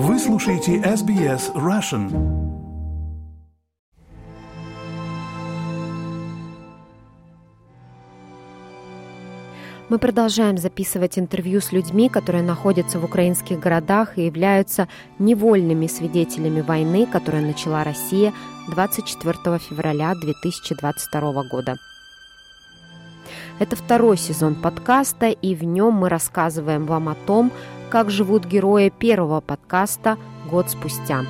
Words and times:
Вы 0.00 0.16
слушаете 0.20 0.76
SBS 0.76 1.52
Russian. 1.54 2.08
Мы 9.88 9.98
продолжаем 9.98 10.56
записывать 10.56 11.18
интервью 11.18 11.60
с 11.60 11.72
людьми, 11.72 12.08
которые 12.08 12.44
находятся 12.44 13.00
в 13.00 13.04
украинских 13.04 13.58
городах 13.58 14.18
и 14.18 14.26
являются 14.26 14.86
невольными 15.18 15.88
свидетелями 15.88 16.60
войны, 16.60 17.04
которую 17.04 17.44
начала 17.44 17.82
Россия 17.82 18.32
24 18.68 19.58
февраля 19.58 20.14
2022 20.14 21.42
года. 21.50 21.76
Это 23.58 23.74
второй 23.74 24.16
сезон 24.16 24.54
подкаста, 24.54 25.26
и 25.26 25.56
в 25.56 25.64
нем 25.64 25.94
мы 25.94 26.08
рассказываем 26.08 26.86
вам 26.86 27.08
о 27.08 27.16
том, 27.16 27.50
как 27.88 28.10
живут 28.10 28.44
герои 28.44 28.90
первого 28.90 29.40
подкаста 29.40 30.18
год 30.50 30.70
спустя. 30.70 31.24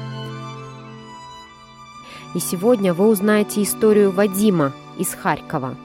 И 2.35 2.41
сегодня 2.41 2.93
вы 2.93 3.09
узнаете 3.09 3.63
историю 3.63 4.11
Вадима 4.11 4.73
из 4.99 5.15
Харькова. 5.15 5.77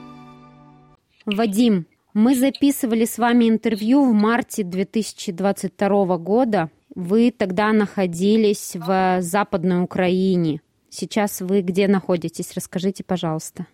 Вадим, 1.25 1.85
мы 2.13 2.35
записывали 2.35 3.05
с 3.05 3.17
вами 3.17 3.49
интервью 3.49 4.03
в 4.03 4.13
марте 4.13 4.63
2022 4.63 6.17
года. 6.17 6.69
Вы 6.95 7.31
тогда 7.31 7.71
находились 7.71 8.75
в 8.75 9.21
Западной 9.21 9.81
Украине. 9.83 10.61
Сейчас 10.89 11.41
вы 11.41 11.61
где 11.61 11.87
находитесь? 11.87 12.53
Расскажите, 12.53 13.03
пожалуйста. 13.03 13.67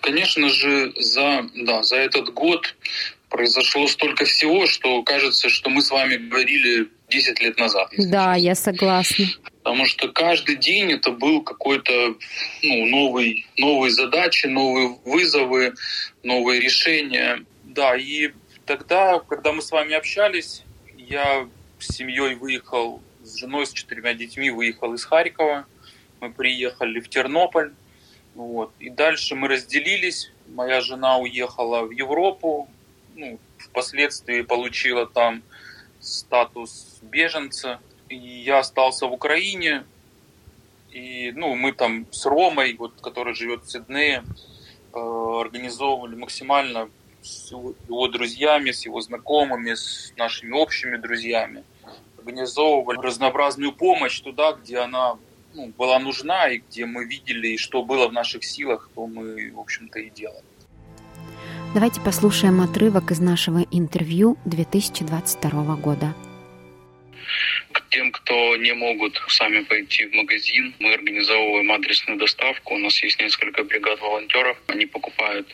Конечно 0.00 0.48
же, 0.48 0.92
за, 0.96 1.46
да, 1.54 1.82
за 1.82 1.96
этот 1.96 2.32
год 2.32 2.74
произошло 3.28 3.86
столько 3.86 4.24
всего, 4.26 4.66
что 4.66 5.02
кажется, 5.02 5.48
что 5.48 5.70
мы 5.70 5.80
с 5.80 5.90
вами 5.90 6.16
говорили 6.16 6.88
10 7.08 7.40
лет 7.40 7.58
назад. 7.58 7.88
Да, 7.96 8.34
я 8.34 8.54
согласна. 8.54 9.26
Потому 9.62 9.86
что 9.86 10.08
каждый 10.08 10.56
день 10.56 10.92
это 10.92 11.12
был 11.12 11.42
какой-то 11.42 12.16
ну, 12.62 12.86
новый, 12.86 13.46
новые 13.56 13.90
задачи, 13.92 14.46
новые 14.46 14.98
вызовы, 15.04 15.74
новые 16.22 16.60
решения. 16.60 17.44
Да, 17.64 17.96
и 17.96 18.32
тогда, 18.66 19.20
когда 19.20 19.52
мы 19.52 19.62
с 19.62 19.70
вами 19.70 19.94
общались, 19.94 20.62
я 20.96 21.48
с 21.78 21.94
семьей 21.94 22.34
выехал, 22.34 23.02
с 23.22 23.36
женой, 23.36 23.66
с 23.66 23.72
четырьмя 23.72 24.14
детьми 24.14 24.50
выехал 24.50 24.94
из 24.94 25.04
Харькова. 25.04 25.66
Мы 26.20 26.32
приехали 26.32 27.00
в 27.00 27.08
Тернополь. 27.08 27.72
Вот. 28.34 28.72
И 28.78 28.90
дальше 28.90 29.34
мы 29.34 29.48
разделились. 29.48 30.30
Моя 30.48 30.80
жена 30.80 31.18
уехала 31.18 31.82
в 31.82 31.90
Европу, 31.90 32.68
ну, 33.14 33.38
впоследствии 33.58 34.42
получила 34.42 35.06
там 35.06 35.42
статус 36.00 36.98
беженца. 37.02 37.80
И 38.08 38.16
я 38.16 38.58
остался 38.58 39.06
в 39.06 39.12
Украине. 39.12 39.84
И 40.90 41.32
ну, 41.34 41.54
мы 41.54 41.72
там 41.72 42.06
с 42.10 42.26
Ромой, 42.26 42.74
вот, 42.74 43.00
который 43.00 43.34
живет 43.34 43.64
в 43.64 43.70
Сиднее, 43.70 44.24
э, 44.92 44.98
организовывали 44.98 46.16
максимально 46.16 46.90
с 47.22 47.52
его 47.52 48.08
друзьями, 48.08 48.72
с 48.72 48.84
его 48.84 49.00
знакомыми, 49.00 49.74
с 49.74 50.12
нашими 50.16 50.52
общими 50.52 50.96
друзьями. 50.96 51.64
Организовывали 52.18 52.98
разнообразную 52.98 53.72
помощь 53.72 54.20
туда, 54.20 54.52
где 54.52 54.78
она 54.78 55.16
ну, 55.54 55.72
была 55.78 55.98
нужна, 55.98 56.48
и 56.48 56.58
где 56.58 56.86
мы 56.86 57.04
видели, 57.04 57.48
и 57.48 57.56
что 57.56 57.82
было 57.82 58.08
в 58.08 58.12
наших 58.12 58.44
силах, 58.44 58.90
то 58.94 59.06
мы, 59.06 59.50
в 59.52 59.60
общем-то, 59.60 59.98
и 59.98 60.10
делали. 60.10 60.44
Давайте 61.74 62.00
послушаем 62.00 62.60
отрывок 62.60 63.10
из 63.10 63.20
нашего 63.20 63.64
интервью 63.70 64.36
2022 64.44 65.76
года. 65.76 66.14
К 67.72 67.88
тем, 67.88 68.12
кто 68.12 68.56
не 68.56 68.74
могут 68.74 69.22
сами 69.28 69.62
пойти 69.64 70.06
в 70.06 70.12
магазин, 70.12 70.74
мы 70.78 70.92
организовываем 70.92 71.72
адресную 71.72 72.18
доставку. 72.18 72.74
У 72.74 72.78
нас 72.78 73.02
есть 73.02 73.18
несколько 73.20 73.64
бригад 73.64 74.00
волонтеров. 74.00 74.58
Они 74.66 74.84
покупают 74.84 75.48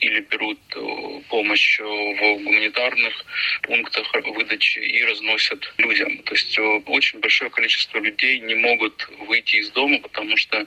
или 0.00 0.20
берут 0.20 0.58
э, 0.74 1.20
помощь 1.28 1.80
э, 1.80 1.84
в 1.84 2.42
гуманитарных 2.42 3.14
пунктах 3.62 4.12
выдачи 4.34 4.78
и 4.78 5.04
разносят 5.04 5.72
людям. 5.78 6.18
То 6.24 6.34
есть 6.34 6.58
э, 6.58 6.62
очень 6.86 7.20
большое 7.20 7.50
количество 7.50 7.98
людей 7.98 8.40
не 8.40 8.54
могут 8.54 9.08
выйти 9.28 9.56
из 9.56 9.70
дома, 9.70 9.98
потому 10.00 10.36
что 10.36 10.66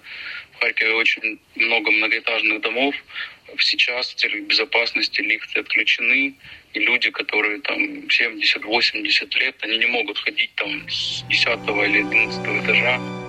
в 0.53 0.59
Харькове 0.59 0.93
очень 0.93 1.39
много 1.55 1.91
многоэтажных 1.91 2.61
домов. 2.61 2.95
Сейчас 3.59 4.09
в 4.09 4.15
целях 4.15 4.43
безопасности 4.43 5.21
лифты 5.21 5.59
отключены, 5.59 6.35
и 6.73 6.79
люди, 6.79 7.09
которые 7.11 7.59
там 7.61 7.79
70-80 8.07 9.39
лет, 9.39 9.55
они 9.61 9.77
не 9.77 9.87
могут 9.87 10.17
ходить 10.17 10.53
там 10.55 10.89
с 10.89 11.23
10 11.29 11.47
или 11.47 11.99
11 11.99 12.63
этажа 12.63 13.22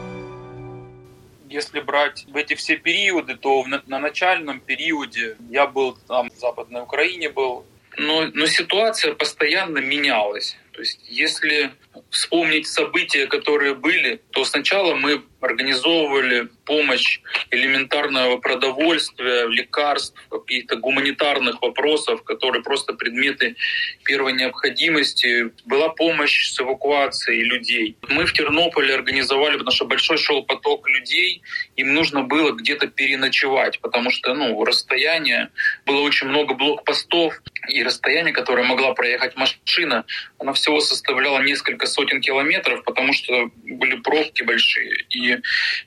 если 1.55 1.79
брать 1.79 2.25
в 2.27 2.37
эти 2.37 2.55
все 2.55 2.77
периоды, 2.77 3.37
то 3.37 3.65
на, 3.65 3.81
на 3.87 4.01
начальном 4.01 4.59
периоде 4.59 5.37
я 5.49 5.67
был 5.69 5.97
там 6.09 6.29
в 6.29 6.35
Западной 6.35 6.83
Украине 6.83 7.31
был, 7.31 7.65
но, 7.97 8.27
но 8.35 8.47
ситуация 8.47 9.15
постоянно 9.15 9.79
менялась. 9.79 10.57
То 10.73 10.81
есть 10.81 11.01
если 11.09 11.71
вспомнить 12.11 12.67
события, 12.67 13.27
которые 13.27 13.75
были, 13.75 14.21
то 14.31 14.45
сначала 14.45 14.95
мы 14.95 15.23
организовывали 15.41 16.49
помощь 16.65 17.21
элементарного 17.51 18.39
продовольствия, 18.39 19.47
лекарств, 19.47 20.17
каких-то 20.31 20.77
гуманитарных 20.77 21.61
вопросов, 21.61 22.23
которые 22.25 22.63
просто 22.63 22.95
предметы 22.95 23.57
первой 24.05 24.33
необходимости. 24.33 25.53
Была 25.67 25.91
помощь 25.91 26.49
с 26.49 26.61
эвакуацией 26.61 27.43
людей. 27.43 27.97
Мы 28.09 28.25
в 28.25 28.33
Тернополе 28.33 28.95
организовали, 28.95 29.59
потому 29.59 29.73
что 29.73 29.85
большой 29.85 30.17
шел 30.17 30.43
поток 30.45 30.89
людей, 30.89 31.43
им 31.77 31.93
нужно 31.93 32.23
было 32.23 32.53
где-то 32.53 32.87
переночевать, 32.87 33.81
потому 33.81 34.11
что 34.11 34.35
ну, 34.35 34.65
расстояние, 34.65 35.51
было 35.85 36.01
очень 36.01 36.29
много 36.29 36.55
блокпостов, 36.55 37.35
и 37.69 37.83
расстояние, 37.83 38.33
которое 38.33 38.67
могла 38.67 38.95
проехать 38.95 39.37
машина, 39.37 40.05
оно 40.39 40.53
всего 40.53 40.81
составляло 40.81 41.41
несколько 41.41 41.84
сотен 41.87 42.21
километров, 42.21 42.85
потому 42.85 43.13
что 43.13 43.51
были 43.65 43.97
пробки 43.97 44.43
большие. 44.43 45.05
И 45.11 45.39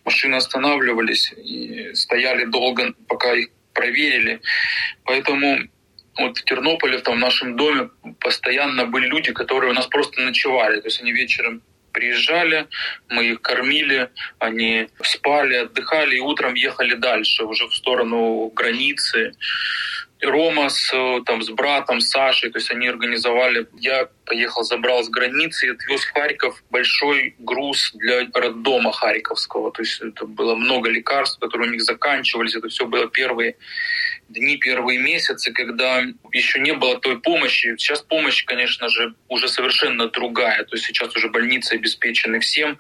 машины 0.05 0.35
останавливались 0.35 1.33
и 1.33 1.93
стояли 1.93 2.45
долго, 2.45 2.93
пока 3.07 3.33
их 3.33 3.49
проверили. 3.73 4.41
Поэтому 5.03 5.59
вот 6.17 6.37
в 6.37 6.43
Тернополе, 6.43 6.97
в 6.97 7.03
том 7.03 7.19
нашем 7.19 7.55
доме, 7.55 7.89
постоянно 8.19 8.85
были 8.85 9.07
люди, 9.07 9.31
которые 9.31 9.71
у 9.71 9.75
нас 9.75 9.87
просто 9.87 10.21
ночевали. 10.21 10.81
То 10.81 10.87
есть 10.87 11.01
они 11.01 11.11
вечером 11.11 11.61
приезжали, 11.91 12.67
мы 13.09 13.25
их 13.25 13.41
кормили, 13.41 14.09
они 14.39 14.87
спали, 15.01 15.55
отдыхали 15.55 16.17
и 16.17 16.19
утром 16.19 16.53
ехали 16.53 16.93
дальше, 16.93 17.43
уже 17.43 17.67
в 17.67 17.75
сторону 17.75 18.51
границы. 18.55 19.31
Рома 20.21 20.69
с, 20.69 20.91
там, 21.25 21.41
с 21.41 21.49
братом, 21.49 22.01
Сашей, 22.01 22.49
то 22.49 22.57
есть 22.57 22.71
они 22.71 22.87
организовали. 22.87 23.67
Я 23.79 24.09
поехал, 24.25 24.63
забрал 24.63 25.03
с 25.03 25.09
границы 25.09 25.67
и 25.67 25.69
отвез 25.71 26.01
в 26.01 26.13
Харьков 26.13 26.63
большой 26.69 27.35
груз 27.39 27.91
для 27.93 28.27
роддома 28.33 28.91
Харьковского. 28.91 29.71
То 29.71 29.83
есть 29.83 30.01
это 30.01 30.25
было 30.25 30.55
много 30.55 30.89
лекарств, 30.89 31.39
которые 31.39 31.69
у 31.69 31.71
них 31.71 31.83
заканчивались. 31.83 32.55
Это 32.55 32.67
все 32.67 32.85
было 32.85 33.07
первые 33.07 33.57
дни, 34.29 34.57
первые 34.57 34.99
месяцы, 34.99 35.51
когда 35.51 36.03
еще 36.31 36.59
не 36.59 36.73
было 36.73 36.99
той 36.99 37.19
помощи. 37.19 37.75
Сейчас 37.77 38.01
помощь, 38.01 38.43
конечно 38.45 38.89
же, 38.89 39.13
уже 39.27 39.47
совершенно 39.47 40.07
другая. 40.09 40.63
То 40.65 40.75
есть 40.75 40.85
сейчас 40.85 41.15
уже 41.15 41.29
больницы 41.29 41.73
обеспечены 41.73 42.39
всем, 42.39 42.77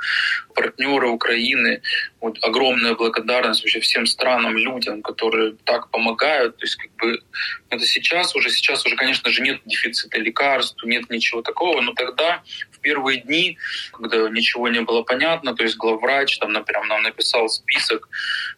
партнеры 0.53 1.09
Украины. 1.09 1.81
Вот 2.19 2.37
огромная 2.41 2.95
благодарность 2.95 3.63
вообще 3.63 3.79
всем 3.79 4.05
странам, 4.05 4.57
людям, 4.57 5.01
которые 5.01 5.55
так 5.63 5.89
помогают. 5.91 6.57
То 6.57 6.65
есть 6.65 6.75
как 6.75 6.91
бы 6.95 7.21
это 7.69 7.85
сейчас 7.85 8.35
уже, 8.35 8.49
сейчас 8.49 8.85
уже, 8.85 8.95
конечно 8.95 9.29
же, 9.29 9.41
нет 9.41 9.61
дефицита 9.65 10.19
лекарств, 10.19 10.83
нет 10.83 11.09
ничего 11.09 11.41
такого, 11.41 11.81
но 11.81 11.93
тогда 11.93 12.43
в 12.71 12.79
первые 12.79 13.21
дни, 13.21 13.57
когда 13.93 14.29
ничего 14.29 14.67
не 14.67 14.81
было 14.81 15.03
понятно, 15.03 15.55
то 15.55 15.63
есть 15.63 15.77
главврач 15.77 16.37
там, 16.39 16.53
например, 16.53 16.85
нам 16.85 17.03
написал 17.03 17.49
список 17.49 18.09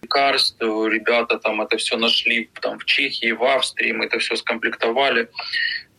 лекарств, 0.01 0.57
ребята 0.61 1.37
там 1.37 1.61
это 1.61 1.77
все 1.77 1.97
нашли 1.97 2.49
там 2.61 2.78
в 2.79 2.85
Чехии, 2.85 3.31
в 3.31 3.43
Австрии, 3.43 3.91
мы 3.91 4.05
это 4.05 4.19
все 4.19 4.35
скомплектовали 4.35 5.29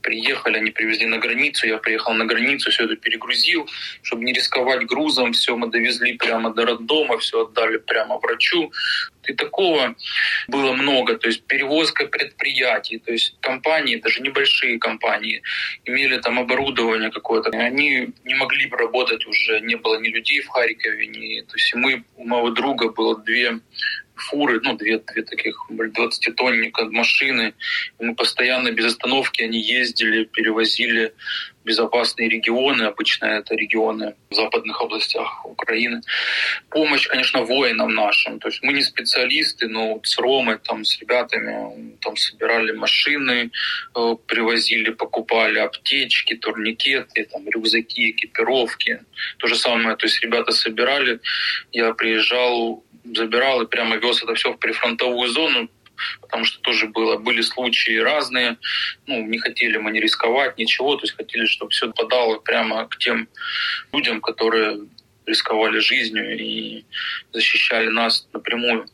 приехали, 0.00 0.58
они 0.58 0.70
привезли 0.70 1.06
на 1.06 1.18
границу, 1.18 1.66
я 1.66 1.78
приехал 1.78 2.14
на 2.14 2.24
границу, 2.24 2.70
все 2.70 2.84
это 2.84 2.96
перегрузил, 2.96 3.68
чтобы 4.02 4.24
не 4.24 4.32
рисковать 4.32 4.86
грузом, 4.86 5.32
все 5.32 5.56
мы 5.56 5.68
довезли 5.68 6.16
прямо 6.16 6.52
до 6.52 6.66
роддома, 6.66 7.18
все 7.18 7.44
отдали 7.44 7.78
прямо 7.78 8.18
врачу. 8.18 8.72
И 9.26 9.34
такого 9.34 9.94
было 10.48 10.72
много, 10.72 11.16
то 11.16 11.28
есть 11.28 11.44
перевозка 11.44 12.06
предприятий, 12.06 12.98
то 12.98 13.12
есть 13.12 13.36
компании, 13.40 13.96
даже 13.96 14.22
небольшие 14.22 14.78
компании, 14.78 15.42
имели 15.84 16.16
там 16.18 16.38
оборудование 16.38 17.10
какое-то, 17.10 17.50
они 17.50 18.08
не 18.24 18.34
могли 18.34 18.66
бы 18.66 18.76
работать 18.76 19.26
уже, 19.26 19.60
не 19.60 19.76
было 19.76 20.00
ни 20.00 20.08
людей 20.08 20.40
в 20.40 20.48
Харькове, 20.48 21.06
ни... 21.06 21.42
то 21.42 21.54
есть 21.54 21.74
мы, 21.74 22.02
у 22.16 22.24
моего 22.24 22.50
друга 22.50 22.90
было 22.90 23.18
две 23.18 23.60
фуры, 24.20 24.60
ну, 24.62 24.76
две, 24.76 24.98
две 24.98 25.22
таких 25.22 25.56
20-тонника 25.70 26.84
машины. 26.90 27.54
Мы 27.98 28.14
постоянно 28.14 28.70
без 28.70 28.86
остановки 28.86 29.42
они 29.42 29.60
ездили, 29.60 30.24
перевозили 30.24 31.12
безопасные 31.64 32.28
регионы, 32.28 32.84
обычно 32.84 33.26
это 33.26 33.54
регионы 33.54 34.14
в 34.30 34.34
западных 34.34 34.80
областях 34.80 35.44
Украины. 35.44 36.00
Помощь, 36.70 37.06
конечно, 37.06 37.42
воинам 37.42 37.94
нашим. 37.94 38.38
То 38.38 38.48
есть 38.48 38.62
мы 38.62 38.72
не 38.72 38.82
специалисты, 38.82 39.68
но 39.68 39.94
вот 39.94 40.06
с 40.06 40.18
Ромой, 40.18 40.58
там, 40.58 40.84
с 40.84 40.98
ребятами 41.00 41.96
там 42.00 42.16
собирали 42.16 42.72
машины, 42.72 43.50
э, 43.94 44.16
привозили, 44.26 44.90
покупали 44.90 45.58
аптечки, 45.58 46.36
турникеты, 46.36 47.28
там, 47.30 47.48
рюкзаки, 47.48 48.10
экипировки. 48.10 49.00
То 49.38 49.46
же 49.46 49.56
самое, 49.56 49.96
то 49.96 50.06
есть 50.06 50.22
ребята 50.22 50.52
собирали, 50.52 51.20
я 51.72 51.92
приезжал, 51.92 52.82
забирал 53.04 53.62
и 53.62 53.66
прямо 53.66 53.96
вез 53.96 54.22
это 54.22 54.34
все 54.34 54.52
в 54.52 54.58
прифронтовую 54.58 55.28
зону, 55.28 55.68
потому 56.20 56.44
что 56.44 56.60
тоже 56.60 56.86
было, 56.86 57.16
были 57.16 57.40
случаи 57.40 57.98
разные. 57.98 58.56
Ну, 59.06 59.26
не 59.26 59.38
хотели 59.38 59.76
мы 59.78 59.90
не 59.90 60.00
рисковать, 60.00 60.58
ничего, 60.58 60.96
то 60.96 61.02
есть 61.04 61.16
хотели, 61.16 61.46
чтобы 61.46 61.70
все 61.70 61.90
подало 61.92 62.38
прямо 62.38 62.86
к 62.86 62.98
тем 62.98 63.28
людям, 63.92 64.20
которые 64.20 64.80
рисковали 65.26 65.78
жизнью 65.78 66.38
и 66.38 66.84
защищали 67.32 67.88
нас 67.88 68.26
напрямую. 68.32 68.86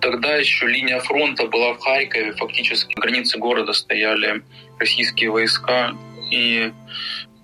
Тогда 0.00 0.36
еще 0.36 0.66
линия 0.66 0.98
фронта 1.00 1.46
была 1.46 1.74
в 1.74 1.80
Харькове, 1.80 2.32
фактически 2.32 2.94
на 2.96 3.02
границе 3.02 3.38
города 3.38 3.74
стояли 3.74 4.42
российские 4.78 5.30
войска, 5.30 5.94
и 6.30 6.72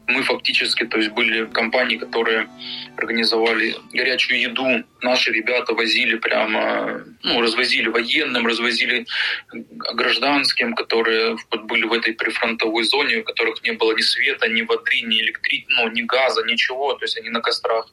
мы 0.08 0.22
фактически, 0.22 0.84
то 0.84 0.98
есть 0.98 1.10
были 1.10 1.46
компании, 1.46 1.96
которые 1.96 2.48
организовали 2.96 3.74
горячую 3.92 4.40
еду. 4.40 4.84
Наши 5.02 5.32
ребята 5.32 5.74
возили 5.74 6.16
прямо, 6.16 7.04
ну, 7.22 7.40
развозили 7.40 7.88
военным, 7.88 8.46
развозили 8.46 9.06
гражданским, 9.52 10.74
которые 10.74 11.36
были 11.64 11.84
в 11.84 11.92
этой 11.92 12.14
прифронтовой 12.14 12.84
зоне, 12.84 13.18
у 13.18 13.24
которых 13.24 13.62
не 13.64 13.72
было 13.72 13.96
ни 13.96 14.02
света, 14.02 14.48
ни 14.48 14.62
воды, 14.62 15.00
ни 15.02 15.20
электричества, 15.20 15.82
ну, 15.82 15.90
ни 15.90 16.02
газа, 16.02 16.42
ничего. 16.44 16.94
То 16.94 17.04
есть 17.04 17.18
они 17.18 17.30
на 17.30 17.40
кострах 17.40 17.86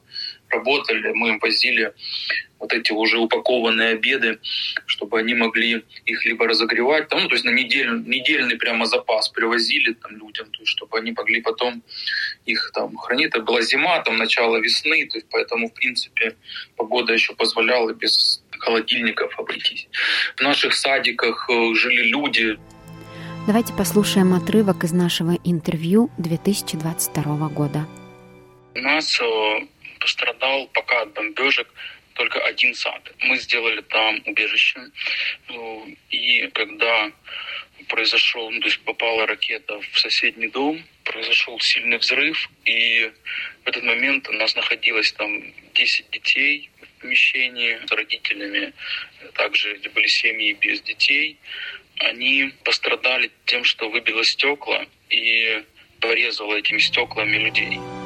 работали, 0.50 1.12
мы 1.14 1.30
им 1.30 1.38
возили 1.40 1.92
вот 2.60 2.72
эти 2.72 2.92
уже 2.92 3.18
упакованные 3.18 3.90
обеды, 3.90 4.38
чтобы 4.94 5.18
они 5.18 5.34
могли 5.34 5.84
их 6.06 6.24
либо 6.24 6.46
разогревать, 6.46 7.08
там, 7.08 7.22
ну, 7.22 7.28
то 7.28 7.34
есть 7.34 7.44
на 7.44 7.50
неделю, 7.50 7.98
недельный 8.06 8.56
прямо 8.56 8.86
запас 8.86 9.28
привозили 9.28 9.92
там 9.94 10.16
людям, 10.16 10.46
то 10.50 10.60
есть, 10.60 10.70
чтобы 10.70 10.98
они 10.98 11.10
могли 11.10 11.40
потом 11.42 11.82
их 12.46 12.70
там 12.72 12.96
хранить. 12.96 13.26
Это 13.26 13.40
была 13.40 13.60
зима, 13.62 14.00
там 14.02 14.16
начало 14.16 14.58
весны, 14.58 15.06
то 15.06 15.18
есть 15.18 15.26
поэтому, 15.30 15.68
в 15.68 15.74
принципе, 15.74 16.36
погода 16.76 17.12
еще 17.12 17.34
позволяла 17.34 17.92
без 17.92 18.42
холодильников 18.58 19.36
обойтись. 19.38 19.88
В 20.36 20.40
наших 20.40 20.74
садиках 20.74 21.50
э, 21.50 21.74
жили 21.74 22.02
люди. 22.02 22.56
Давайте 23.46 23.72
послушаем 23.72 24.32
отрывок 24.32 24.84
из 24.84 24.92
нашего 24.92 25.32
интервью 25.44 26.10
2022 26.18 27.48
года. 27.48 27.86
У 28.76 28.78
нас 28.78 29.20
э, 29.20 29.66
пострадал 29.98 30.68
пока 30.72 31.02
от 31.02 31.12
бомбежек 31.14 31.66
только 32.14 32.40
один 32.40 32.74
сад. 32.74 33.12
Мы 33.20 33.36
сделали 33.38 33.80
там 33.82 34.22
убежище. 34.26 34.80
Ну, 35.48 35.96
и 36.10 36.48
когда 36.54 37.12
произошел, 37.88 38.50
ну, 38.50 38.60
то 38.60 38.66
есть 38.66 38.80
попала 38.80 39.26
ракета 39.26 39.80
в 39.92 39.98
соседний 39.98 40.48
дом, 40.48 40.82
произошел 41.04 41.58
сильный 41.60 41.98
взрыв, 41.98 42.48
и 42.64 43.12
в 43.64 43.68
этот 43.68 43.82
момент 43.82 44.28
у 44.28 44.32
нас 44.32 44.54
находилось 44.56 45.12
там 45.12 45.42
10 45.74 46.10
детей 46.10 46.70
в 46.80 47.00
помещении 47.02 47.78
с 47.86 47.90
родителями, 47.90 48.72
также 49.34 49.78
были 49.94 50.06
семьи 50.06 50.52
без 50.54 50.80
детей. 50.80 51.38
Они 51.98 52.52
пострадали 52.64 53.30
тем, 53.44 53.64
что 53.64 53.90
выбило 53.90 54.24
стекла 54.24 54.86
и 55.10 55.62
порезало 56.00 56.56
этими 56.56 56.78
стеклами 56.78 57.36
людей. 57.36 58.03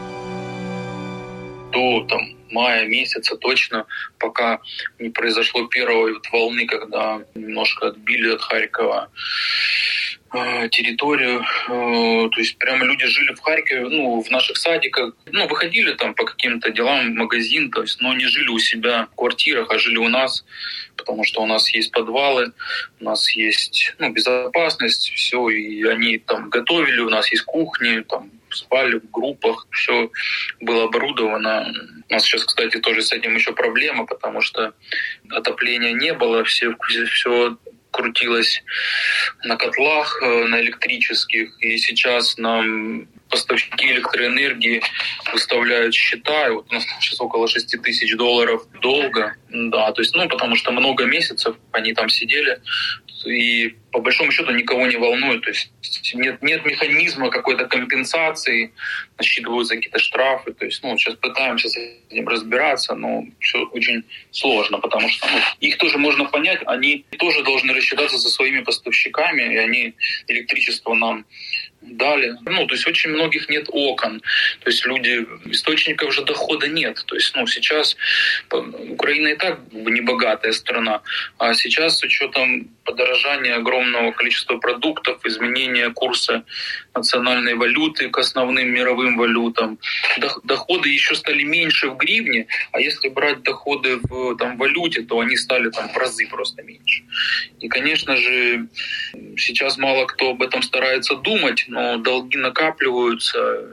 До 1.71 2.05
там 2.09 2.39
мая 2.51 2.87
месяца 2.87 3.37
точно, 3.37 3.87
пока 4.19 4.61
не 4.99 5.11
произошло 5.11 5.67
первой 5.67 6.15
вот 6.15 6.27
волны, 6.31 6.67
когда 6.67 7.21
немножко 7.35 7.89
отбили 7.89 8.33
от 8.33 8.41
Харькова 8.41 9.11
э, 10.33 10.69
территорию, 10.71 11.41
э, 11.41 12.29
то 12.31 12.41
есть 12.41 12.59
прямо 12.59 12.85
люди 12.85 13.07
жили 13.07 13.35
в 13.35 13.41
Харькове, 13.41 13.89
ну, 13.89 14.21
в 14.23 14.31
наших 14.31 14.57
садиках, 14.57 15.15
ну, 15.27 15.47
выходили 15.47 15.93
там 15.95 16.15
по 16.15 16.25
каким-то 16.25 16.71
делам 16.71 17.13
в 17.13 17.17
магазин, 17.17 17.71
то 17.71 17.83
есть, 17.83 18.01
но 18.01 18.15
не 18.15 18.27
жили 18.27 18.49
у 18.49 18.59
себя 18.59 19.09
в 19.13 19.17
квартирах, 19.17 19.71
а 19.71 19.79
жили 19.79 19.99
у 19.99 20.09
нас, 20.09 20.45
потому 20.97 21.25
что 21.25 21.43
у 21.43 21.47
нас 21.47 21.69
есть 21.75 21.93
подвалы, 21.93 22.53
у 23.01 23.05
нас 23.05 23.31
есть, 23.37 23.95
ну, 23.99 24.11
безопасность, 24.11 25.11
все, 25.15 25.49
и 25.49 25.85
они 25.85 26.19
там 26.19 26.51
готовили, 26.51 27.01
у 27.01 27.11
нас 27.11 27.31
есть 27.31 27.45
кухни, 27.45 28.01
там 28.01 28.31
спали 28.51 28.99
в 28.99 29.11
группах, 29.11 29.67
все 29.71 30.11
было 30.61 30.85
оборудовано. 30.85 31.73
У 32.09 32.13
нас 32.13 32.25
сейчас, 32.25 32.45
кстати, 32.45 32.79
тоже 32.79 33.03
с 33.03 33.13
этим 33.13 33.35
еще 33.35 33.53
проблема, 33.53 34.07
потому 34.07 34.41
что 34.41 34.75
отопления 35.31 35.93
не 35.93 36.13
было, 36.13 36.45
все, 36.45 36.75
все 37.07 37.57
крутилось 37.91 38.63
на 39.45 39.57
котлах, 39.57 40.21
э, 40.23 40.45
на 40.47 40.61
электрических, 40.61 41.51
и 41.61 41.79
сейчас 41.79 42.37
нам 42.39 43.09
поставщики 43.29 43.87
электроэнергии 43.93 44.83
выставляют 45.33 45.95
счета, 45.95 46.49
и 46.49 46.51
вот 46.51 46.67
у 46.71 46.75
нас 46.75 46.85
сейчас 47.01 47.21
около 47.21 47.49
6 47.49 47.83
тысяч 47.83 48.17
долларов 48.17 48.63
долга, 48.81 49.37
да, 49.49 49.93
то 49.93 50.03
есть, 50.03 50.15
ну, 50.15 50.29
потому 50.29 50.57
что 50.57 50.73
много 50.73 51.05
месяцев 51.05 51.57
они 51.73 51.93
там 51.95 52.09
сидели, 52.09 52.61
и 53.27 53.75
по 53.91 54.01
большому 54.01 54.31
счету 54.31 54.53
никого 54.53 54.87
не 54.87 54.97
волнует. 54.97 55.43
То 55.43 55.51
есть 55.51 55.71
нет, 56.15 56.43
нет 56.43 56.65
механизма 56.65 57.31
какой-то 57.31 57.67
компенсации, 57.67 58.73
насчитываются 59.17 59.77
какие-то 59.77 59.99
штрафы. 59.99 60.53
То 60.53 60.67
есть 60.67 60.83
ну, 60.83 60.97
сейчас 60.97 61.15
пытаемся 61.17 61.69
с 61.69 61.77
этим 61.77 62.29
разбираться, 62.29 62.95
но 62.95 63.25
все 63.41 63.65
очень 63.67 64.05
сложно, 64.31 64.79
потому 64.79 65.09
что 65.09 65.27
ну, 65.31 65.39
их 65.61 65.79
тоже 65.79 65.99
можно 65.99 66.25
понять, 66.27 66.61
они 66.67 67.05
тоже 67.19 67.43
должны 67.43 67.73
рассчитаться 67.73 68.19
со 68.19 68.29
своими 68.29 68.61
поставщиками, 68.61 69.55
и 69.55 69.57
они 69.57 69.95
электричество 70.29 70.95
нам 70.95 71.25
дали. 71.81 72.35
Ну, 72.45 72.67
то 72.67 72.75
есть 72.75 72.87
очень 72.87 73.11
многих 73.11 73.49
нет 73.49 73.67
окон. 73.69 74.21
То 74.61 74.71
есть 74.71 74.85
люди, 74.87 75.27
источников 75.47 76.13
же 76.13 76.25
дохода 76.25 76.69
нет. 76.69 77.03
То 77.07 77.15
есть, 77.15 77.35
ну, 77.35 77.47
сейчас 77.47 77.97
Украина 78.51 79.29
и 79.29 79.37
так 79.37 79.59
не 79.73 80.01
богатая 80.01 80.53
страна, 80.53 81.03
а 81.39 81.55
сейчас 81.55 81.99
с 81.99 82.03
учетом 82.03 82.69
подорожания 82.89 83.57
огромного 83.57 84.13
количества 84.13 84.57
продуктов, 84.57 85.25
изменения 85.27 85.91
курса 85.91 86.45
национальной 86.95 87.55
валюты 87.55 88.09
к 88.09 88.17
основным 88.19 88.69
мировым 88.69 89.19
валютам, 89.19 89.79
доходы 90.45 90.89
еще 90.89 91.15
стали 91.15 91.43
меньше 91.43 91.91
в 91.91 91.97
гривне, 91.99 92.47
а 92.73 92.81
если 92.81 93.11
брать 93.11 93.43
доходы 93.43 93.99
в 94.03 94.37
там, 94.37 94.57
валюте, 94.57 95.03
то 95.03 95.21
они 95.21 95.37
стали 95.37 95.69
там 95.71 95.89
в 95.91 95.97
разы 95.99 96.27
просто 96.27 96.63
меньше. 96.63 97.05
И, 97.61 97.69
конечно 97.69 98.17
же, 98.17 98.69
сейчас 99.37 99.77
мало 99.77 100.07
кто 100.07 100.31
об 100.31 100.43
этом 100.43 100.63
старается 100.63 101.15
думать, 101.17 101.67
но 101.69 101.99
долги 101.99 102.39
накапливаются, 102.39 103.69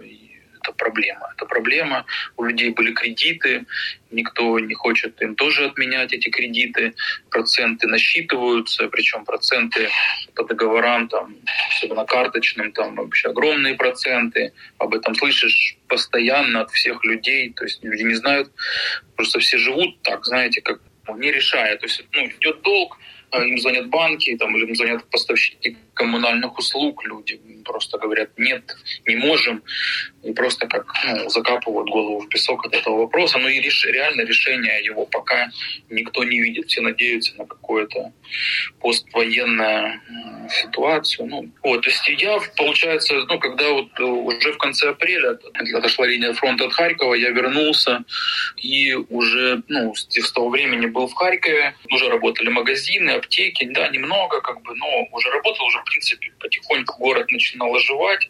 это 0.66 0.74
проблема. 0.74 1.30
Это 1.36 1.46
проблема. 1.46 2.06
У 2.38 2.44
людей 2.44 2.70
были 2.70 2.94
кредиты, 2.94 3.66
никто 4.12 4.60
не 4.60 4.74
хочет 4.74 5.22
им 5.22 5.36
тоже 5.36 5.66
отменять 5.66 6.14
эти 6.14 6.30
кредиты. 6.30 6.94
Проценты 7.30 7.88
насчитываются, 7.88 8.88
причем 8.88 9.26
проценты 9.26 9.90
по 10.36 10.44
договорам, 10.44 11.08
там, 11.08 11.36
особенно 11.70 12.06
карточным, 12.06 12.72
там 12.72 12.96
вообще 12.96 13.30
огромные 13.30 13.76
проценты. 13.76 14.54
Об 14.78 14.94
этом 14.96 15.16
слышишь 15.16 15.78
постоянно 15.88 16.62
от 16.62 16.72
всех 16.72 17.04
людей. 17.06 17.54
То 17.54 17.66
есть 17.66 17.84
люди 17.84 18.04
не 18.04 18.16
знают, 18.16 18.50
просто 19.16 19.40
все 19.40 19.58
живут 19.58 20.02
так, 20.02 20.26
знаете, 20.26 20.62
как 20.62 20.80
не 21.18 21.32
решая. 21.32 21.78
То 21.78 21.86
есть 21.86 22.04
ну, 22.14 22.26
идет 22.26 22.62
долг, 22.62 22.98
а 23.32 23.44
им 23.44 23.58
звонят 23.60 23.88
банки, 23.90 24.36
там, 24.38 24.56
или 24.56 24.66
им 24.66 24.76
звонят 24.76 25.04
поставщики 25.10 25.78
коммунальных 25.96 26.58
услуг, 26.58 27.04
люди 27.06 27.40
просто 27.64 27.98
говорят, 27.98 28.30
нет, 28.38 28.76
не 29.08 29.16
можем, 29.16 29.64
и 30.24 30.34
просто 30.34 30.68
как 30.68 30.86
ну, 31.06 31.30
закапывают 31.30 31.90
голову 31.90 32.20
в 32.20 32.30
песок 32.30 32.66
от 32.66 32.74
этого 32.74 32.98
вопроса. 33.00 33.38
Ну 33.38 33.48
и 33.48 33.60
реш, 33.60 33.86
реально 33.86 34.22
решение 34.22 34.84
его 34.84 35.06
пока 35.06 35.50
никто 35.90 36.24
не 36.24 36.40
видит. 36.42 36.68
Все 36.68 36.82
надеются 36.82 37.36
на 37.38 37.46
какое-то 37.46 38.12
поствоенную 38.80 40.02
ситуацию. 40.50 41.28
Ну, 41.28 41.52
вот, 41.64 41.82
то 41.82 41.90
есть 41.90 42.08
я, 42.22 42.40
получается, 42.58 43.16
ну, 43.28 43.40
когда 43.40 43.70
вот 43.72 43.90
э, 44.00 44.04
уже 44.04 44.54
в 44.54 44.58
конце 44.58 44.90
апреля 44.90 45.38
отошла 45.74 46.06
линия 46.06 46.34
фронта 46.34 46.66
от 46.66 46.74
Харькова, 46.74 47.14
я 47.16 47.30
вернулся 47.30 48.04
и 48.58 48.94
уже, 48.94 49.64
ну, 49.68 49.94
с 49.96 50.32
того 50.32 50.50
времени 50.50 50.88
был 50.88 51.08
в 51.08 51.14
Харькове, 51.14 51.76
уже 51.92 52.10
работали 52.10 52.50
магазины, 52.50 53.12
аптеки, 53.12 53.66
да, 53.66 53.88
немного, 53.90 54.42
как 54.42 54.62
бы, 54.62 54.76
но 54.76 55.08
уже 55.12 55.30
работал, 55.30 55.66
уже, 55.66 55.84
в 55.86 55.90
принципе, 55.90 56.32
потихоньку 56.40 56.98
город 56.98 57.32
начинал 57.32 57.74
оживать, 57.76 58.30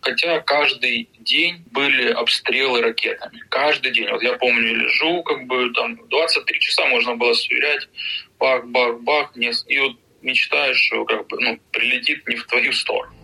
хотя 0.00 0.40
каждый 0.40 1.08
день 1.18 1.64
были 1.70 2.12
обстрелы 2.12 2.80
ракетами. 2.80 3.42
Каждый 3.48 3.92
день. 3.92 4.08
Вот 4.08 4.22
я 4.22 4.34
помню, 4.34 4.74
лежу, 4.74 5.22
как 5.24 5.46
бы, 5.46 5.72
там, 5.74 5.96
23 6.08 6.60
часа 6.60 6.86
можно 6.86 7.16
было 7.16 7.34
сверять, 7.34 7.88
бах, 8.38 8.64
бах, 8.66 9.00
бах, 9.00 9.32
и 9.36 9.78
вот 9.78 9.96
мечтаешь, 10.22 10.78
что 10.78 11.04
как 11.04 11.26
бы, 11.26 11.40
ну, 11.40 11.58
прилетит 11.72 12.26
не 12.28 12.36
в 12.36 12.46
твою 12.46 12.72
сторону. 12.72 13.21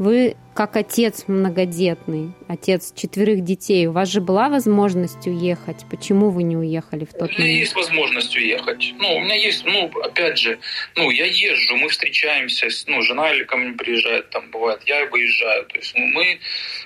Вы 0.00 0.38
как 0.54 0.76
отец 0.76 1.24
многодетный, 1.26 2.32
отец 2.48 2.94
четверых 2.96 3.44
детей, 3.44 3.86
у 3.86 3.92
вас 3.92 4.08
же 4.08 4.22
была 4.22 4.48
возможность 4.48 5.26
уехать. 5.26 5.84
Почему 5.90 6.30
вы 6.30 6.42
не 6.42 6.56
уехали 6.56 7.04
в 7.04 7.12
тот 7.12 7.20
момент? 7.20 7.38
У 7.38 7.42
меня 7.42 7.58
есть 7.58 7.74
возможность 7.74 8.34
уехать. 8.34 8.94
Ну, 8.98 9.16
у 9.16 9.20
меня 9.20 9.34
есть, 9.34 9.62
ну, 9.66 9.90
опять 10.02 10.38
же, 10.38 10.58
ну, 10.96 11.10
я 11.10 11.26
езжу, 11.26 11.76
мы 11.76 11.90
встречаемся, 11.90 12.68
ну, 12.86 13.02
жена 13.02 13.30
или 13.34 13.44
ко 13.44 13.58
мне 13.58 13.74
приезжает, 13.74 14.30
там 14.30 14.50
бывает, 14.50 14.80
я 14.86 15.04
выезжаю. 15.04 15.66
То 15.66 15.76
есть 15.76 15.94
мы 15.94 16.40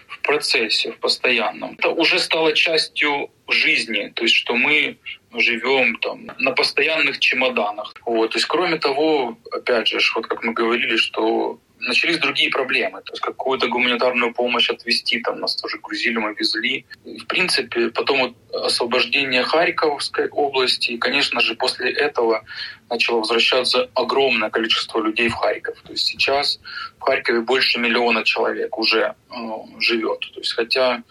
в 0.08 0.18
процессе, 0.22 0.90
в 0.90 0.98
постоянном. 0.98 1.74
Это 1.78 1.90
уже 1.90 2.18
стало 2.18 2.52
частью 2.52 3.30
жизни, 3.48 4.12
то 4.12 4.24
есть 4.24 4.34
что 4.34 4.56
мы 4.56 4.98
живем 5.32 5.96
там 6.00 6.32
на 6.38 6.50
постоянных 6.50 7.20
чемоданах. 7.20 7.94
Вот. 8.06 8.32
То 8.32 8.38
есть, 8.38 8.46
кроме 8.46 8.78
того, 8.78 9.38
опять 9.52 9.86
же, 9.86 9.98
вот 10.16 10.26
как 10.26 10.42
мы 10.42 10.52
говорили, 10.52 10.96
что 10.96 11.60
начались 11.86 12.18
другие 12.18 12.50
проблемы. 12.50 13.02
То 13.02 13.12
есть 13.12 13.22
какую-то 13.22 13.68
гуманитарную 13.68 14.32
помощь 14.32 14.70
отвезти, 14.70 15.20
там 15.20 15.40
нас 15.40 15.56
тоже 15.56 15.78
грузили, 15.82 16.18
мы 16.18 16.34
везли. 16.34 16.86
В 17.04 17.26
принципе, 17.26 17.90
потом 17.90 18.20
вот 18.20 18.64
освобождение 18.64 19.42
Харьковской 19.42 20.28
области, 20.28 20.92
и, 20.92 20.98
конечно 20.98 21.40
же, 21.40 21.54
после 21.54 21.90
этого 21.92 22.44
начало 22.90 23.18
возвращаться 23.18 23.90
огромное 23.94 24.50
количество 24.50 25.00
людей 25.00 25.28
в 25.28 25.34
Харьков. 25.34 25.80
То 25.82 25.92
есть 25.92 26.06
сейчас 26.06 26.60
в 26.98 27.02
Харькове 27.02 27.40
больше 27.40 27.78
миллиона 27.78 28.24
человек 28.24 28.76
уже 28.78 29.14
э, 29.30 29.34
живет. 29.80 30.20
То 30.20 30.40
есть 30.40 30.52
хотя 30.54 31.02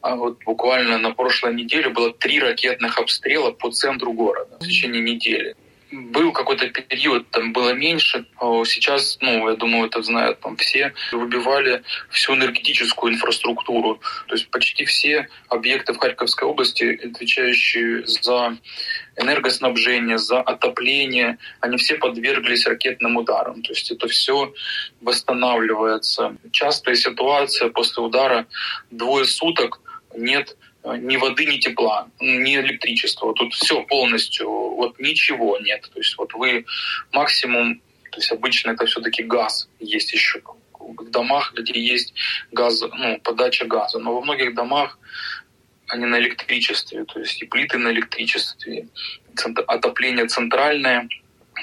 а 0.00 0.16
вот 0.16 0.44
буквально 0.44 0.98
на 0.98 1.12
прошлой 1.12 1.54
неделе 1.54 1.88
было 1.88 2.12
три 2.12 2.38
ракетных 2.38 2.98
обстрела 2.98 3.52
по 3.52 3.70
центру 3.70 4.12
города 4.12 4.58
в 4.60 4.62
течение 4.62 5.00
недели 5.00 5.56
был 5.94 6.32
какой-то 6.32 6.68
период, 6.68 7.30
там 7.30 7.52
было 7.52 7.72
меньше. 7.72 8.26
А 8.40 8.64
сейчас, 8.64 9.18
ну, 9.20 9.48
я 9.48 9.56
думаю, 9.56 9.86
это 9.86 10.02
знают 10.02 10.40
там 10.40 10.56
все, 10.56 10.92
выбивали 11.12 11.82
всю 12.10 12.34
энергетическую 12.34 13.12
инфраструктуру. 13.12 14.00
То 14.26 14.34
есть 14.34 14.50
почти 14.50 14.84
все 14.84 15.28
объекты 15.48 15.92
в 15.92 15.98
Харьковской 15.98 16.48
области, 16.48 17.00
отвечающие 17.06 18.06
за 18.06 18.58
энергоснабжение, 19.16 20.18
за 20.18 20.40
отопление, 20.40 21.38
они 21.60 21.76
все 21.76 21.94
подверглись 21.96 22.66
ракетным 22.66 23.16
ударам. 23.16 23.62
То 23.62 23.72
есть 23.72 23.90
это 23.90 24.08
все 24.08 24.52
восстанавливается. 25.00 26.36
Частая 26.50 26.96
ситуация 26.96 27.68
после 27.68 28.02
удара 28.02 28.46
двое 28.90 29.24
суток 29.24 29.80
нет 30.16 30.56
ни 30.84 31.16
воды, 31.16 31.46
ни 31.46 31.58
тепла, 31.58 32.08
ни 32.20 32.56
электричества. 32.56 33.32
Тут 33.34 33.54
все 33.54 33.82
полностью, 33.82 34.48
вот 34.48 34.98
ничего 34.98 35.58
нет. 35.58 35.88
То 35.92 35.98
есть 35.98 36.16
вот 36.18 36.34
вы 36.34 36.66
максимум, 37.12 37.80
то 38.10 38.18
есть 38.18 38.30
обычно 38.32 38.72
это 38.72 38.86
все-таки 38.86 39.22
газ 39.22 39.68
есть 39.80 40.12
еще 40.12 40.42
в 40.78 41.10
домах, 41.10 41.54
где 41.56 41.80
есть 41.80 42.12
газ, 42.52 42.80
ну, 42.80 43.18
подача 43.20 43.64
газа. 43.64 43.98
Но 43.98 44.14
во 44.14 44.20
многих 44.20 44.54
домах 44.54 44.98
они 45.88 46.06
на 46.06 46.18
электричестве, 46.18 47.04
то 47.04 47.20
есть 47.20 47.42
и 47.42 47.46
плиты 47.46 47.78
на 47.78 47.90
электричестве, 47.90 48.88
отопление 49.66 50.26
центральное 50.26 51.08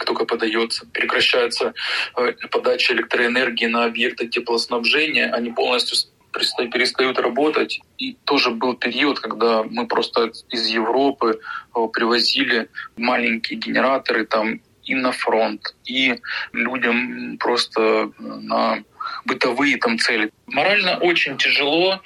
только 0.05 0.25
подается, 0.25 0.85
прекращается 0.87 1.73
э, 2.17 2.31
подача 2.49 2.93
электроэнергии 2.93 3.65
на 3.65 3.85
объекты 3.85 4.27
теплоснабжения, 4.27 5.31
они 5.33 5.51
полностью 5.51 5.97
перестают 6.31 7.19
работать. 7.19 7.81
И 7.97 8.13
тоже 8.25 8.51
был 8.51 8.75
период, 8.75 9.19
когда 9.19 9.63
мы 9.63 9.87
просто 9.87 10.31
из 10.49 10.67
Европы 10.67 11.39
э, 11.75 11.87
привозили 11.93 12.69
маленькие 12.97 13.59
генераторы 13.59 14.25
там 14.25 14.61
и 14.83 14.95
на 14.95 15.11
фронт, 15.11 15.75
и 15.85 16.19
людям 16.53 17.37
просто 17.37 18.11
на 18.19 18.83
бытовые 19.25 19.77
там 19.77 19.97
цели. 19.97 20.31
Морально 20.47 20.97
очень 20.97 21.37
тяжело. 21.37 22.01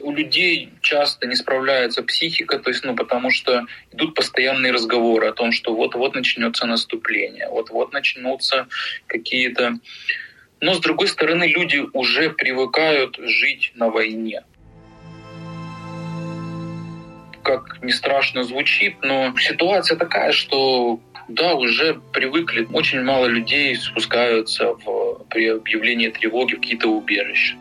У 0.00 0.12
людей 0.12 0.70
часто 0.80 1.26
не 1.26 1.34
справляется 1.34 2.02
психика, 2.02 2.58
то 2.58 2.70
есть, 2.70 2.84
ну, 2.84 2.94
потому 2.94 3.30
что 3.30 3.66
идут 3.92 4.14
постоянные 4.14 4.72
разговоры 4.72 5.28
о 5.28 5.32
том, 5.32 5.52
что 5.52 5.74
вот-вот 5.74 6.14
начнется 6.14 6.66
наступление, 6.66 7.48
вот-вот 7.48 7.92
начнутся 7.92 8.68
какие-то 9.06 9.78
но, 10.60 10.74
с 10.74 10.80
другой 10.80 11.08
стороны, 11.08 11.44
люди 11.44 11.84
уже 11.92 12.30
привыкают 12.30 13.16
жить 13.18 13.72
на 13.74 13.90
войне. 13.90 14.44
Как 17.42 17.82
не 17.82 17.92
страшно 17.92 18.42
звучит, 18.42 18.96
но 19.02 19.34
ситуация 19.38 19.96
такая, 19.96 20.32
что 20.32 21.00
да, 21.28 21.54
уже 21.54 22.00
привыкли. 22.12 22.66
Очень 22.72 23.02
мало 23.02 23.26
людей 23.26 23.76
спускаются 23.76 24.74
в, 24.74 25.24
при 25.30 25.48
объявлении 25.48 26.08
тревоги 26.08 26.54
в 26.54 26.60
какие-то 26.60 26.88
убежища. 26.88 27.56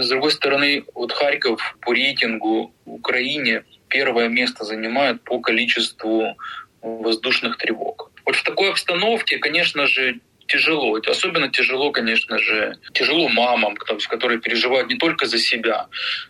С 0.00 0.08
другой 0.08 0.30
стороны, 0.30 0.84
вот 0.94 1.12
Харьков 1.12 1.76
по 1.82 1.92
рейтингу 1.92 2.72
Украине 2.84 3.64
первое 3.88 4.28
место 4.28 4.64
занимает 4.64 5.22
по 5.22 5.40
количеству 5.40 6.36
воздушных 6.80 7.58
тревог. 7.58 8.10
Вот 8.24 8.36
в 8.36 8.44
такой 8.44 8.70
обстановке, 8.70 9.38
конечно 9.38 9.86
же, 9.86 10.20
тяжело. 10.46 10.96
Это 10.98 11.10
особенно 11.10 11.48
тяжело, 11.48 11.90
конечно 11.90 12.38
же, 12.38 12.76
тяжело 12.92 13.28
мамам, 13.28 13.76
которые 13.76 14.40
переживают 14.40 14.88
не 14.88 14.96
только 14.96 15.26
за 15.26 15.38
себя, 15.38 15.88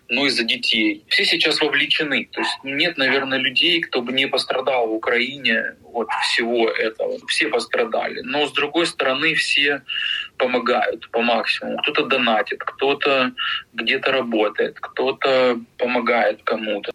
но 0.09 0.27
и 0.27 0.31
за 0.31 0.45
детей. 0.45 1.05
Все 1.09 1.25
сейчас 1.25 1.61
вовлечены. 1.61 2.29
То 2.33 2.41
есть 2.41 2.59
нет, 2.65 2.97
наверное, 2.97 3.39
людей, 3.39 3.81
кто 3.81 4.03
бы 4.03 4.13
не 4.13 4.27
пострадал 4.27 4.89
в 4.89 4.95
Украине 4.95 5.77
от 5.93 6.09
всего 6.23 6.69
этого. 6.69 7.19
Все 7.29 7.49
пострадали. 7.49 8.21
Но, 8.23 8.47
с 8.47 8.53
другой 8.53 8.87
стороны, 8.87 9.35
все 9.35 9.83
помогают 10.37 11.11
по 11.11 11.23
максимуму. 11.23 11.79
Кто-то 11.79 12.07
донатит, 12.07 12.61
кто-то 12.61 13.33
где-то 13.73 14.13
работает, 14.13 14.79
кто-то 14.81 15.61
помогает 15.79 16.43
кому-то. 16.43 16.93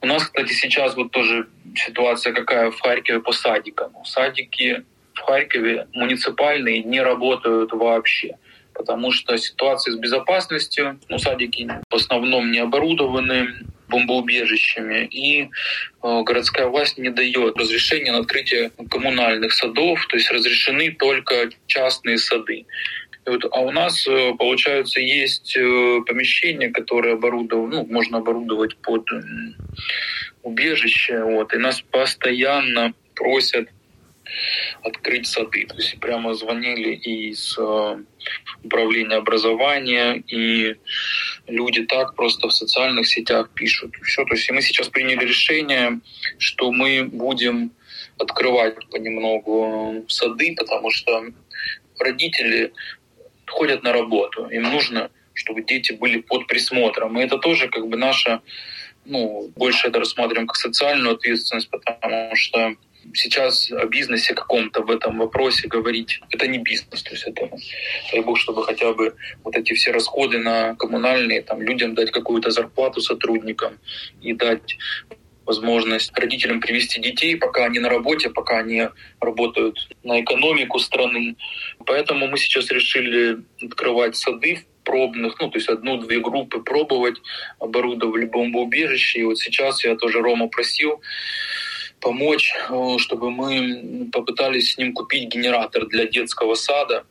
У 0.00 0.06
нас, 0.06 0.24
кстати, 0.24 0.52
сейчас 0.52 0.96
вот 0.96 1.12
тоже 1.12 1.48
ситуация 1.76 2.32
какая 2.32 2.70
в 2.70 2.80
Харькове 2.80 3.20
по 3.20 3.32
садикам. 3.32 3.92
Садики 4.04 4.84
в 5.14 5.20
Харькове 5.20 5.86
муниципальные 5.92 6.82
не 6.82 7.00
работают 7.00 7.72
вообще 7.72 8.36
потому 8.74 9.12
что 9.12 9.36
ситуация 9.36 9.92
с 9.92 9.96
безопасностью, 9.96 10.98
ну, 11.08 11.18
садики 11.18 11.68
в 11.90 11.94
основном 11.94 12.50
не 12.50 12.58
оборудованы 12.58 13.48
бомбоубежищами, 13.88 15.04
и 15.04 15.42
э, 15.42 15.48
городская 16.22 16.66
власть 16.66 16.96
не 16.98 17.10
дает 17.10 17.56
разрешения 17.58 18.12
на 18.12 18.18
открытие 18.18 18.70
коммунальных 18.90 19.52
садов, 19.52 20.06
то 20.06 20.16
есть 20.16 20.30
разрешены 20.30 20.92
только 20.92 21.50
частные 21.66 22.16
сады. 22.18 22.64
Вот, 23.26 23.44
а 23.52 23.60
у 23.60 23.70
нас, 23.70 24.06
э, 24.08 24.32
получается, 24.38 25.00
есть 25.00 25.56
э, 25.56 26.00
помещения, 26.06 26.70
которые 26.70 27.14
оборудованы, 27.14 27.76
ну, 27.76 27.86
можно 27.86 28.18
оборудовать 28.18 28.76
под 28.78 29.08
убежище, 30.42 31.22
вот, 31.22 31.54
и 31.54 31.58
нас 31.58 31.82
постоянно 31.82 32.94
просят 33.14 33.68
открыть 34.82 35.26
сады. 35.26 35.66
То 35.66 35.76
есть 35.76 35.98
прямо 36.00 36.34
звонили 36.34 36.94
из 36.94 37.56
э, 37.58 37.96
управления 38.64 39.16
образования, 39.16 40.22
и 40.26 40.76
люди 41.46 41.84
так 41.84 42.14
просто 42.14 42.48
в 42.48 42.52
социальных 42.52 43.06
сетях 43.06 43.50
пишут. 43.54 43.94
Все, 44.02 44.24
то 44.24 44.34
есть 44.34 44.50
мы 44.50 44.62
сейчас 44.62 44.88
приняли 44.88 45.24
решение, 45.24 46.00
что 46.38 46.72
мы 46.72 47.04
будем 47.04 47.72
открывать 48.18 48.88
понемногу 48.90 50.04
сады, 50.08 50.54
потому 50.56 50.90
что 50.90 51.24
родители 51.98 52.72
ходят 53.46 53.82
на 53.82 53.92
работу, 53.92 54.46
им 54.48 54.64
нужно, 54.64 55.10
чтобы 55.34 55.62
дети 55.62 55.92
были 55.92 56.20
под 56.20 56.46
присмотром. 56.46 57.18
И 57.18 57.22
это 57.22 57.38
тоже 57.38 57.68
как 57.68 57.86
бы 57.88 57.96
наша, 57.96 58.42
ну, 59.04 59.50
больше 59.56 59.88
это 59.88 59.98
рассматриваем 59.98 60.46
как 60.46 60.56
социальную 60.56 61.14
ответственность, 61.14 61.70
потому 61.70 62.34
что 62.34 62.76
сейчас 63.14 63.70
о 63.70 63.86
бизнесе 63.86 64.34
каком-то 64.34 64.82
в 64.82 64.90
этом 64.90 65.18
вопросе 65.18 65.68
говорить, 65.68 66.20
это 66.30 66.46
не 66.46 66.58
бизнес. 66.58 67.02
То 67.02 67.10
есть 67.10 67.24
это, 67.26 67.50
дай 68.12 68.20
бог, 68.22 68.38
чтобы 68.38 68.64
хотя 68.64 68.92
бы 68.92 69.14
вот 69.44 69.56
эти 69.56 69.74
все 69.74 69.90
расходы 69.90 70.38
на 70.38 70.74
коммунальные, 70.76 71.42
там, 71.42 71.60
людям 71.62 71.94
дать 71.94 72.10
какую-то 72.10 72.50
зарплату 72.50 73.00
сотрудникам 73.00 73.78
и 74.20 74.32
дать 74.32 74.76
возможность 75.44 76.16
родителям 76.16 76.60
привести 76.60 77.00
детей, 77.00 77.36
пока 77.36 77.64
они 77.64 77.78
на 77.78 77.88
работе, 77.88 78.30
пока 78.30 78.58
они 78.58 78.88
работают 79.20 79.88
на 80.04 80.20
экономику 80.20 80.78
страны. 80.78 81.36
Поэтому 81.84 82.28
мы 82.28 82.38
сейчас 82.38 82.70
решили 82.70 83.38
открывать 83.60 84.16
сады 84.16 84.64
пробных, 84.84 85.40
ну, 85.40 85.50
то 85.50 85.58
есть 85.58 85.68
одну-две 85.68 86.20
группы 86.20 86.60
пробовать, 86.60 87.16
оборудовали 87.58 88.26
бомбоубежище. 88.26 89.20
И 89.20 89.24
вот 89.24 89.38
сейчас 89.38 89.84
я 89.84 89.96
тоже 89.96 90.20
Рома 90.20 90.48
просил 90.48 91.00
помочь, 92.02 92.52
э, 92.68 92.96
чтобы 92.98 93.30
мы 93.30 94.10
попытались 94.12 94.72
с 94.72 94.78
ним 94.78 94.92
купить 94.92 95.28
генератор 95.28 95.86
для 95.86 96.06
детского 96.06 96.54
сада, 96.54 97.04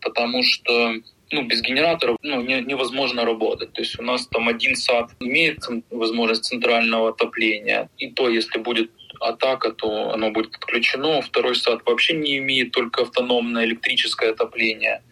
потому 0.00 0.42
что 0.42 0.94
ну, 1.32 1.42
без 1.42 1.60
генераторов 1.60 2.16
ну, 2.22 2.40
не, 2.40 2.60
невозможно 2.60 3.24
работать. 3.24 3.72
То 3.72 3.82
есть 3.82 3.98
у 3.98 4.02
нас 4.02 4.26
там 4.28 4.48
один 4.48 4.76
сад 4.76 5.10
имеет 5.20 5.58
возможность 5.90 6.44
центрального 6.44 7.10
отопления, 7.10 7.90
и 7.98 8.10
то, 8.10 8.30
если 8.30 8.58
будет 8.58 8.90
атака, 9.20 9.72
то 9.72 10.10
оно 10.10 10.30
будет 10.30 10.54
отключено. 10.54 11.20
Второй 11.20 11.56
сад 11.56 11.80
вообще 11.84 12.14
не 12.14 12.38
имеет 12.38 12.70
только 12.70 13.02
автономное 13.02 13.64
электрическое 13.64 14.30
отопление. 14.30 15.02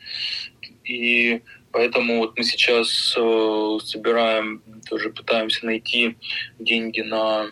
И 0.84 1.42
Поэтому 1.74 2.18
вот 2.18 2.38
мы 2.38 2.44
сейчас 2.44 3.16
э, 3.18 3.78
собираем, 3.82 4.62
тоже 4.88 5.10
пытаемся 5.10 5.66
найти 5.66 6.16
деньги 6.60 7.00
на 7.00 7.50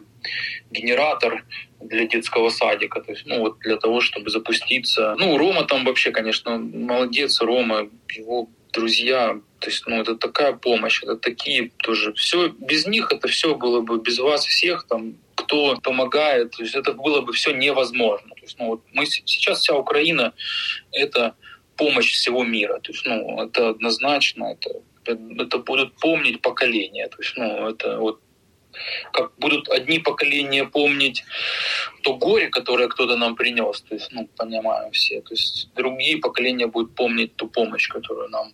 генератор 0.70 1.44
для 1.82 2.06
детского 2.06 2.48
садика, 2.48 3.00
то 3.00 3.12
есть, 3.12 3.26
ну, 3.26 3.40
вот 3.40 3.58
для 3.60 3.76
того, 3.76 4.00
чтобы 4.00 4.30
запуститься. 4.30 5.14
Ну, 5.18 5.36
Рома 5.36 5.64
там 5.64 5.84
вообще, 5.84 6.10
конечно, 6.10 6.58
молодец, 6.58 7.40
Рома, 7.40 7.88
его 8.14 8.48
друзья, 8.72 9.38
то 9.58 9.70
есть, 9.70 9.86
ну, 9.86 10.00
это 10.00 10.16
такая 10.16 10.52
помощь, 10.52 11.02
это 11.02 11.16
такие 11.16 11.70
тоже, 11.82 12.12
все, 12.14 12.48
без 12.48 12.86
них 12.86 13.12
это 13.12 13.28
все 13.28 13.54
было 13.54 13.80
бы, 13.80 14.00
без 14.00 14.18
вас 14.18 14.46
всех 14.46 14.86
там, 14.88 15.14
кто 15.34 15.76
помогает, 15.82 16.52
то 16.52 16.62
есть 16.62 16.74
это 16.74 16.92
было 16.92 17.20
бы 17.20 17.32
все 17.32 17.52
невозможно. 17.52 18.34
То 18.34 18.42
есть, 18.42 18.58
ну, 18.58 18.66
вот 18.68 18.82
мы 18.92 19.06
сейчас 19.06 19.60
вся 19.60 19.74
Украина— 19.74 20.32
это 20.92 21.34
помощь 21.76 22.12
всего 22.12 22.44
мира. 22.44 22.78
То 22.80 22.92
есть, 22.92 23.06
ну, 23.06 23.42
это 23.42 23.70
однозначно, 23.70 24.56
это, 24.56 24.80
это 25.04 25.58
будут 25.58 25.94
помнить 25.96 26.40
поколения. 26.40 27.08
То 27.08 27.16
есть, 27.18 27.36
ну, 27.36 27.68
это 27.68 27.98
вот 27.98 28.20
как 29.12 29.32
будут 29.38 29.68
одни 29.68 29.98
поколения 29.98 30.64
помнить 30.64 31.24
то 32.02 32.16
горе, 32.16 32.48
которое 32.48 32.88
кто-то 32.88 33.16
нам 33.16 33.36
принес, 33.36 33.80
то 33.82 33.94
есть, 33.94 34.12
ну, 34.12 34.28
понимаем 34.36 34.90
все, 34.92 35.20
то 35.20 35.34
есть 35.34 35.68
другие 35.74 36.18
поколения 36.18 36.66
будут 36.66 36.94
помнить 36.94 37.36
ту 37.36 37.48
помощь, 37.48 37.88
которую 37.88 38.28
нам 38.30 38.52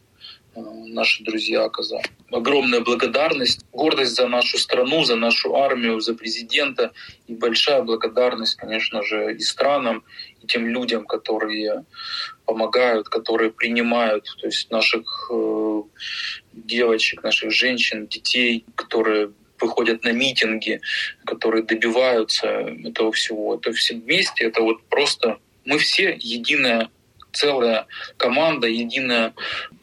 э, 0.54 0.60
наши 0.60 1.24
друзья 1.24 1.64
оказали. 1.64 2.04
Огромная 2.30 2.80
благодарность, 2.80 3.64
гордость 3.72 4.14
за 4.14 4.28
нашу 4.28 4.58
страну, 4.58 5.04
за 5.04 5.16
нашу 5.16 5.56
армию, 5.56 6.00
за 6.00 6.14
президента 6.14 6.92
и 7.26 7.34
большая 7.34 7.82
благодарность, 7.82 8.56
конечно 8.56 9.02
же, 9.02 9.34
и 9.34 9.40
странам, 9.40 10.04
и 10.42 10.46
тем 10.46 10.66
людям, 10.66 11.06
которые 11.06 11.84
помогают, 12.44 13.08
которые 13.08 13.50
принимают, 13.50 14.24
то 14.40 14.46
есть 14.46 14.70
наших 14.70 15.30
э, 15.30 15.82
девочек, 16.52 17.22
наших 17.22 17.50
женщин, 17.50 18.06
детей, 18.06 18.64
которые 18.74 19.32
выходят 19.60 20.04
на 20.04 20.12
митинги, 20.12 20.80
которые 21.24 21.62
добиваются 21.62 22.46
этого 22.46 23.12
всего. 23.12 23.56
Это 23.56 23.72
все 23.72 23.94
вместе, 23.94 24.44
это 24.44 24.62
вот 24.62 24.82
просто 24.88 25.38
мы 25.64 25.78
все 25.78 26.16
единая 26.18 26.88
целая 27.32 27.86
команда, 28.16 28.66
единая 28.66 29.34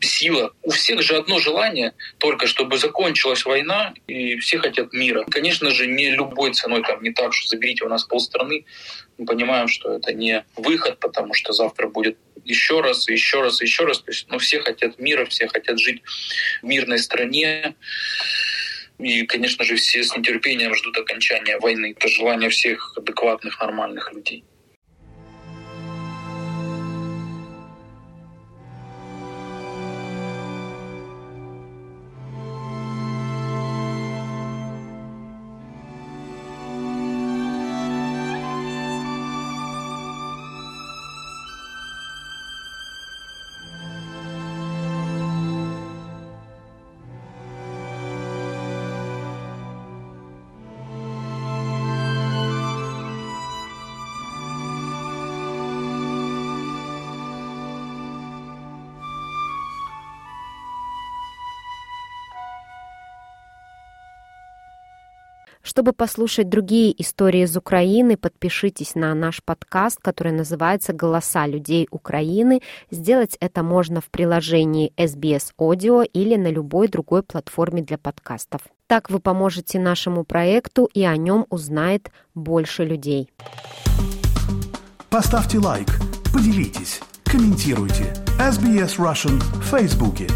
сила. 0.01 0.51
У 0.63 0.71
всех 0.71 1.01
же 1.01 1.15
одно 1.15 1.39
желание, 1.39 1.93
только 2.17 2.47
чтобы 2.47 2.77
закончилась 2.77 3.45
война, 3.45 3.93
и 4.07 4.37
все 4.37 4.57
хотят 4.57 4.93
мира. 4.93 5.25
Конечно 5.29 5.69
же, 5.71 5.87
не 5.87 6.11
любой 6.11 6.53
ценой, 6.53 6.83
там, 6.83 7.03
не 7.03 7.11
так, 7.11 7.33
что 7.33 7.47
заберите 7.49 7.85
у 7.85 7.89
нас 7.89 8.03
полстраны. 8.03 8.65
Мы 9.17 9.25
понимаем, 9.25 9.67
что 9.67 9.95
это 9.95 10.13
не 10.13 10.43
выход, 10.55 10.99
потому 10.99 11.33
что 11.33 11.53
завтра 11.53 11.87
будет 11.87 12.17
еще 12.43 12.81
раз, 12.81 13.07
еще 13.07 13.41
раз, 13.41 13.61
еще 13.61 13.85
раз. 13.85 13.99
То 13.99 14.11
есть, 14.11 14.27
ну, 14.29 14.37
все 14.37 14.59
хотят 14.59 14.99
мира, 14.99 15.25
все 15.25 15.47
хотят 15.47 15.79
жить 15.79 16.01
в 16.61 16.65
мирной 16.65 16.99
стране. 16.99 17.75
И, 18.99 19.25
конечно 19.25 19.65
же, 19.65 19.75
все 19.75 20.03
с 20.03 20.15
нетерпением 20.15 20.73
ждут 20.75 20.97
окончания 20.97 21.57
войны. 21.59 21.93
Это 21.97 22.07
желание 22.07 22.49
всех 22.49 22.93
адекватных, 22.97 23.59
нормальных 23.59 24.13
людей. 24.13 24.43
Чтобы 65.65 65.93
послушать 65.93 66.47
другие 66.47 66.93
истории 67.01 67.41
из 67.41 67.57
Украины, 67.57 68.17
подпишитесь 68.17 68.93
на 68.93 69.15
наш 69.15 69.43
подкаст, 69.43 69.97
который 69.99 70.31
называется 70.31 70.93
«Голоса 70.93 71.47
людей 71.47 71.87
Украины». 71.89 72.61
Сделать 72.91 73.35
это 73.39 73.63
можно 73.63 73.99
в 73.99 74.11
приложении 74.11 74.93
SBS 74.95 75.53
Audio 75.59 76.05
или 76.05 76.35
на 76.35 76.51
любой 76.51 76.87
другой 76.87 77.23
платформе 77.23 77.81
для 77.81 77.97
подкастов. 77.97 78.61
Так 78.85 79.09
вы 79.09 79.19
поможете 79.19 79.79
нашему 79.79 80.23
проекту, 80.23 80.87
и 80.93 81.03
о 81.03 81.17
нем 81.17 81.47
узнает 81.49 82.11
больше 82.35 82.85
людей. 82.85 83.31
Поставьте 85.09 85.57
лайк, 85.57 85.87
поделитесь, 86.31 87.01
комментируйте. 87.23 88.13
SBS 88.37 88.97
Russian 88.99 89.39
в 89.39 89.63
Фейсбуке. 89.63 90.27